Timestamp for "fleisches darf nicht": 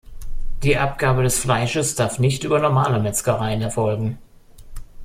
1.37-2.43